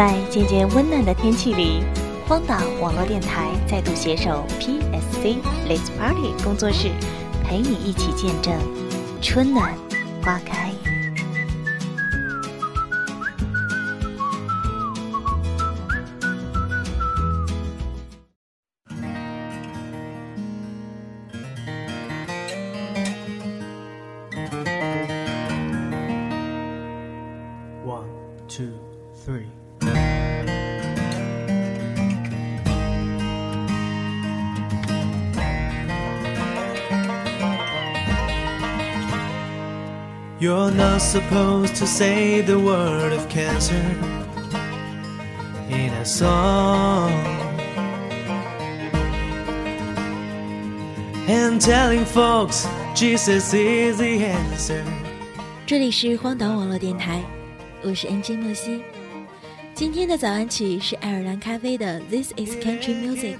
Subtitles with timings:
[0.00, 1.82] 在渐渐温暖的天气里，
[2.26, 5.36] 荒岛网络电台再度携手 PSC
[5.68, 6.88] Let's Party 工作室，
[7.44, 8.58] 陪你一起见证
[9.20, 9.74] 春暖
[10.22, 10.72] 花开。
[27.84, 28.06] One,
[28.48, 28.70] two,
[29.14, 29.59] three.
[40.40, 43.74] You're not supposed to say the word of cancer
[45.68, 47.10] in a song.
[51.28, 54.82] And telling folks Jesus is the answer.
[55.66, 57.22] 这里是荒岛网络电台，
[57.82, 58.80] 我是 NJ 莫西。
[59.74, 63.36] 今天的早安曲是爱尔兰咖啡的《This Is Country Music》。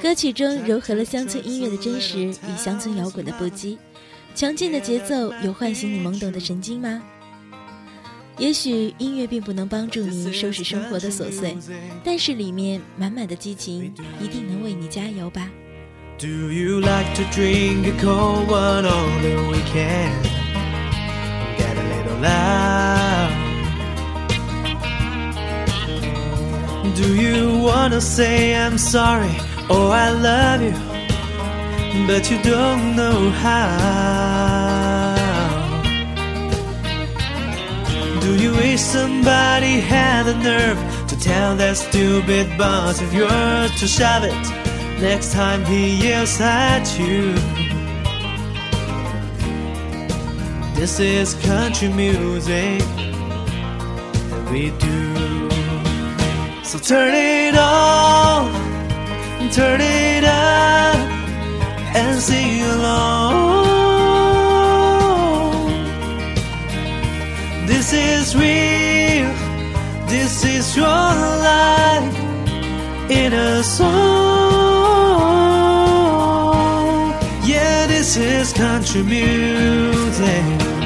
[0.00, 3.76] 歌曲中糅合了乡村音乐的真实与乡村摇滚的不羁，
[4.36, 7.02] 强劲的节奏有唤醒你懵懂的神经吗？
[8.36, 11.56] 也许音乐并不能帮助你收拾生活的琐碎，
[12.04, 15.48] 但是里面满满的激情一定能为你加油吧。
[16.18, 20.12] Do you like to drink a cold one on the weekend?
[21.56, 23.30] Get a little loud.
[26.94, 29.34] Do you wanna say I'm sorry
[29.70, 30.74] or I love you,
[32.04, 33.86] but you don't know how?
[38.20, 43.86] Do you wish somebody had the nerve to tell that stupid boss of yours to
[43.86, 44.44] shove it
[45.00, 47.32] next time he yells at you?
[50.74, 52.80] This is country music
[54.30, 55.48] that we do.
[56.64, 58.50] So turn it on,
[59.50, 60.05] turn it
[62.16, 63.34] and sing along.
[67.66, 69.32] This is real,
[70.08, 72.18] this is your life
[73.10, 73.92] in a song.
[77.44, 80.85] Yeah, this is country music.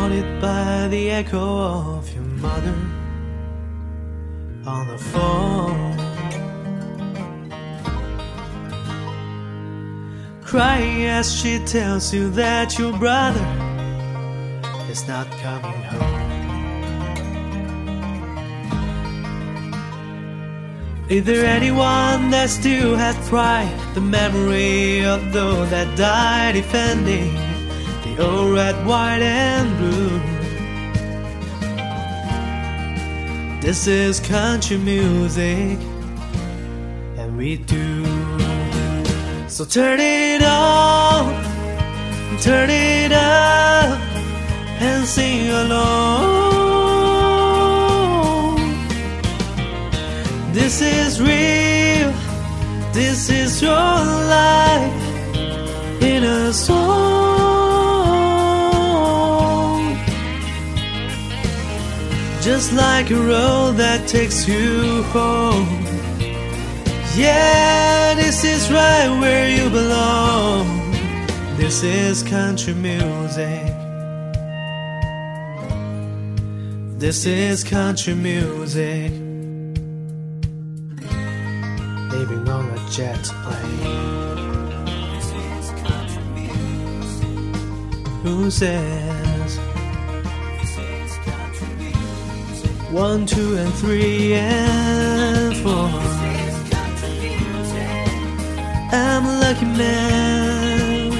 [0.00, 1.46] Haunted by the echo
[1.98, 2.74] of your mother
[4.66, 5.94] on the phone?
[10.42, 13.46] Crying as she tells you that your brother
[14.90, 16.20] is not coming home.
[21.10, 23.76] Is there anyone that still has pride?
[23.92, 27.49] The memory of those that died defending
[28.20, 30.20] old red, white, and blue.
[33.60, 35.78] This is country music,
[37.18, 38.04] and we do.
[39.48, 41.34] So turn it on,
[42.40, 43.98] turn it up,
[44.80, 46.40] and sing along.
[50.52, 52.12] This is real,
[52.92, 54.92] this is your life
[56.02, 57.09] in a song.
[62.60, 65.66] Just like a road that takes you home.
[67.16, 70.66] Yeah, this is right where you belong.
[71.56, 73.72] This is country music.
[76.98, 79.10] This is country music.
[82.12, 84.84] Living on a jet plane.
[85.14, 87.56] This is country music
[88.22, 89.09] Who says
[92.92, 95.88] one, two, and three, and four?
[98.92, 101.10] I'm a lucky man.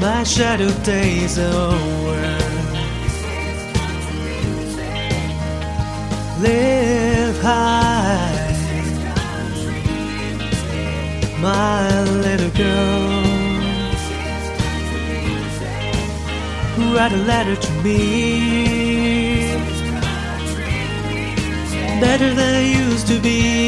[0.00, 2.38] My shadow days are over.
[6.40, 8.56] Live high,
[11.40, 13.28] my little girl.
[16.94, 18.87] Write a letter to me.
[22.00, 23.67] Better than I used to be.